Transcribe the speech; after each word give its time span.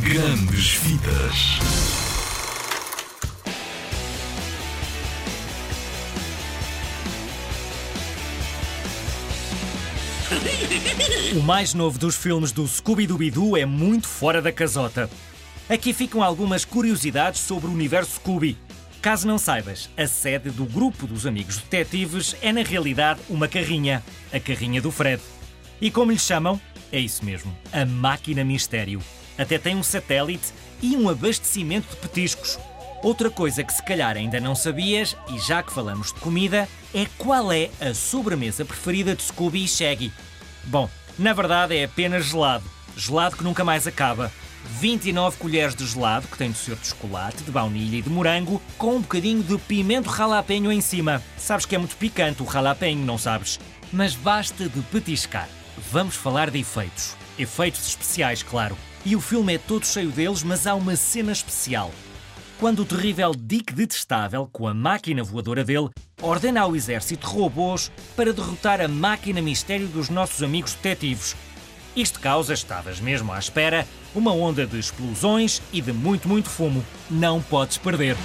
Grandes 0.00 0.74
Vidas. 0.74 1.58
O 11.34 11.42
mais 11.42 11.72
novo 11.72 11.98
dos 11.98 12.16
filmes 12.16 12.52
do 12.52 12.66
Scooby-Dooby-Doo 12.66 13.56
é 13.56 13.64
muito 13.64 14.06
fora 14.06 14.42
da 14.42 14.52
casota. 14.52 15.08
Aqui 15.68 15.92
ficam 15.92 16.22
algumas 16.22 16.64
curiosidades 16.64 17.40
sobre 17.40 17.68
o 17.68 17.72
universo 17.72 18.16
Scooby. 18.16 18.58
Caso 19.00 19.26
não 19.26 19.38
saibas, 19.38 19.88
a 19.96 20.06
sede 20.06 20.50
do 20.50 20.64
grupo 20.64 21.06
dos 21.06 21.26
amigos 21.26 21.56
detetives 21.56 22.36
é 22.42 22.52
na 22.52 22.62
realidade 22.62 23.20
uma 23.28 23.48
carrinha, 23.48 24.02
a 24.32 24.38
carrinha 24.38 24.80
do 24.80 24.90
Fred. 24.90 25.22
E 25.80 25.90
como 25.90 26.12
lhe 26.12 26.18
chamam? 26.18 26.60
É 26.92 26.98
isso 26.98 27.24
mesmo, 27.24 27.56
a 27.72 27.86
máquina 27.86 28.44
mistério. 28.44 29.00
Até 29.38 29.56
tem 29.56 29.74
um 29.74 29.82
satélite 29.82 30.52
e 30.82 30.94
um 30.94 31.08
abastecimento 31.08 31.88
de 31.88 31.96
petiscos. 31.96 32.58
Outra 33.02 33.30
coisa 33.30 33.64
que 33.64 33.72
se 33.72 33.82
calhar 33.82 34.16
ainda 34.16 34.38
não 34.38 34.54
sabias, 34.54 35.16
e 35.28 35.38
já 35.38 35.62
que 35.62 35.72
falamos 35.72 36.12
de 36.12 36.20
comida, 36.20 36.68
é 36.94 37.06
qual 37.16 37.50
é 37.50 37.70
a 37.80 37.94
sobremesa 37.94 38.64
preferida 38.64 39.16
de 39.16 39.22
Scooby 39.22 39.64
e 39.64 39.68
Shaggy. 39.68 40.12
Bom, 40.64 40.88
na 41.18 41.32
verdade 41.32 41.76
é 41.76 41.84
apenas 41.84 42.26
gelado. 42.26 42.64
Gelado 42.94 43.36
que 43.36 43.42
nunca 43.42 43.64
mais 43.64 43.86
acaba. 43.86 44.30
29 44.78 45.38
colheres 45.38 45.74
de 45.74 45.86
gelado, 45.86 46.28
que 46.28 46.38
tem 46.38 46.50
doce 46.50 46.74
de 46.74 46.86
chocolate, 46.86 47.42
de 47.42 47.50
baunilha 47.50 47.96
e 47.96 48.02
de 48.02 48.10
morango, 48.10 48.62
com 48.78 48.96
um 48.96 49.00
bocadinho 49.00 49.42
de 49.42 49.58
pimento 49.58 50.10
ralapenho 50.10 50.70
em 50.70 50.80
cima. 50.80 51.22
Sabes 51.36 51.66
que 51.66 51.74
é 51.74 51.78
muito 51.78 51.96
picante 51.96 52.42
o 52.42 52.46
ralapenho, 52.46 53.04
não 53.04 53.18
sabes? 53.18 53.58
Mas 53.92 54.14
basta 54.14 54.68
de 54.68 54.80
petiscar. 54.82 55.48
Vamos 55.76 56.14
falar 56.14 56.50
de 56.50 56.58
efeitos. 56.58 57.16
Efeitos 57.38 57.86
especiais, 57.88 58.42
claro. 58.42 58.76
E 59.04 59.16
o 59.16 59.20
filme 59.20 59.54
é 59.54 59.58
todo 59.58 59.86
cheio 59.86 60.10
deles, 60.10 60.42
mas 60.42 60.66
há 60.66 60.74
uma 60.74 60.96
cena 60.96 61.32
especial. 61.32 61.90
Quando 62.58 62.82
o 62.82 62.84
terrível 62.84 63.32
Dick 63.36 63.72
Detestável, 63.72 64.48
com 64.52 64.68
a 64.68 64.74
máquina 64.74 65.24
voadora 65.24 65.64
dele, 65.64 65.88
ordena 66.20 66.60
ao 66.60 66.76
exército 66.76 67.26
robôs 67.26 67.90
para 68.14 68.32
derrotar 68.32 68.80
a 68.80 68.86
máquina 68.86 69.42
mistério 69.42 69.88
dos 69.88 70.08
nossos 70.08 70.42
amigos 70.42 70.74
detetives. 70.74 71.34
Isto 71.96 72.20
causa, 72.20 72.54
estavas 72.54 73.00
mesmo 73.00 73.32
à 73.32 73.38
espera, 73.38 73.86
uma 74.14 74.32
onda 74.32 74.66
de 74.66 74.78
explosões 74.78 75.60
e 75.72 75.80
de 75.80 75.92
muito, 75.92 76.28
muito 76.28 76.48
fumo. 76.48 76.84
Não 77.10 77.42
podes 77.42 77.78
perder. 77.78 78.16